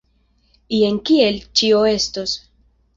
[0.77, 2.39] Jen kiel ĉio estos.